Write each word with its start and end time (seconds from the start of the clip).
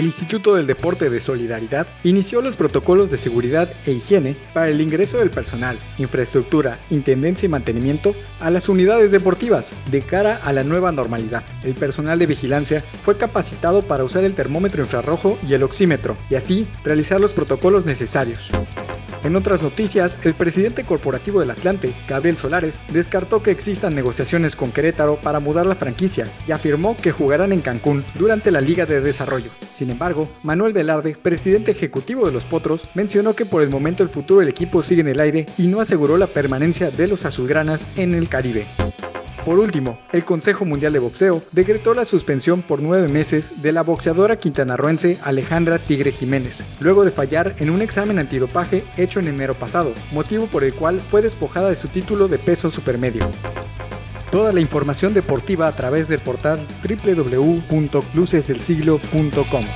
el 0.00 0.04
Instituto 0.04 0.54
del 0.54 0.66
Deporte 0.66 1.08
de 1.10 1.20
Solidaridad 1.22 1.86
inició 2.04 2.42
los 2.42 2.54
protocolos 2.54 3.10
de 3.10 3.16
seguridad 3.18 3.68
e 3.86 3.92
higiene 3.92 4.36
para 4.52 4.68
el 4.68 4.80
ingreso 4.82 5.16
del 5.18 5.30
personal, 5.30 5.76
infraestructura, 5.98 6.78
intendencia 6.90 7.46
y 7.46 7.50
mantenimiento 7.50 8.14
a 8.40 8.50
las 8.50 8.68
unidades 8.68 9.10
deportivas 9.10 9.72
de 9.90 10.02
cara 10.02 10.38
a 10.44 10.52
la 10.52 10.64
nueva 10.64 10.92
normalidad. 10.92 11.42
El 11.64 11.74
personal 11.74 12.18
de 12.18 12.26
vigilancia 12.26 12.84
fue 13.06 13.16
capacitado 13.16 13.80
para 13.82 14.04
usar 14.04 14.24
el 14.24 14.34
termómetro 14.34 14.82
infrarrojo 14.82 15.38
y 15.48 15.54
el 15.54 15.62
oxímetro 15.62 16.16
y 16.28 16.34
así 16.34 16.68
realizar 16.84 17.18
los 17.20 17.30
protocolos 17.32 17.86
necesarios. 17.86 18.50
En 19.24 19.34
otras 19.34 19.62
noticias, 19.62 20.16
el 20.24 20.34
presidente 20.34 20.84
corporativo 20.84 21.40
del 21.40 21.50
Atlante, 21.50 21.92
Gabriel 22.06 22.36
Solares, 22.36 22.80
descartó 22.92 23.42
que 23.42 23.50
existan 23.50 23.94
negociaciones 23.94 24.54
con 24.56 24.70
Querétaro 24.72 25.16
para 25.16 25.40
mudar 25.40 25.64
la 25.66 25.74
franquicia 25.74 26.28
y 26.46 26.52
afirmó 26.52 26.96
que 26.98 27.12
jugarán 27.12 27.52
en 27.54 27.62
Cancún 27.62 28.04
durante 28.18 28.50
la 28.52 28.60
Liga 28.60 28.84
de 28.86 29.00
Desarrollo. 29.00 29.50
Sin 29.76 29.90
embargo, 29.90 30.26
Manuel 30.42 30.72
Velarde, 30.72 31.16
presidente 31.22 31.72
ejecutivo 31.72 32.24
de 32.24 32.32
los 32.32 32.44
Potros, 32.44 32.80
mencionó 32.94 33.34
que 33.34 33.44
por 33.44 33.60
el 33.62 33.68
momento 33.68 34.02
el 34.02 34.08
futuro 34.08 34.40
del 34.40 34.48
equipo 34.48 34.82
sigue 34.82 35.02
en 35.02 35.08
el 35.08 35.20
aire 35.20 35.44
y 35.58 35.66
no 35.66 35.82
aseguró 35.82 36.16
la 36.16 36.26
permanencia 36.26 36.90
de 36.90 37.06
los 37.06 37.26
azulgranas 37.26 37.86
en 37.98 38.14
el 38.14 38.26
Caribe. 38.30 38.64
Por 39.44 39.58
último, 39.58 39.98
el 40.14 40.24
Consejo 40.24 40.64
Mundial 40.64 40.94
de 40.94 40.98
Boxeo 40.98 41.42
decretó 41.52 41.92
la 41.92 42.06
suspensión 42.06 42.62
por 42.62 42.80
nueve 42.80 43.10
meses 43.10 43.60
de 43.60 43.72
la 43.72 43.82
boxeadora 43.82 44.36
quintanarruense 44.36 45.18
Alejandra 45.22 45.78
Tigre 45.78 46.10
Jiménez, 46.10 46.64
luego 46.80 47.04
de 47.04 47.10
fallar 47.10 47.54
en 47.58 47.68
un 47.68 47.82
examen 47.82 48.18
antidopaje 48.18 48.82
hecho 48.96 49.20
en 49.20 49.28
enero 49.28 49.52
pasado, 49.52 49.92
motivo 50.12 50.46
por 50.46 50.64
el 50.64 50.72
cual 50.72 51.00
fue 51.00 51.20
despojada 51.20 51.68
de 51.68 51.76
su 51.76 51.88
título 51.88 52.28
de 52.28 52.38
peso 52.38 52.70
supermedio. 52.70 53.28
Toda 54.36 54.52
la 54.52 54.60
información 54.60 55.14
deportiva 55.14 55.66
a 55.66 55.72
través 55.74 56.08
del 56.08 56.20
portal 56.20 56.58
www.clusesdelsiglo.com 56.86 59.66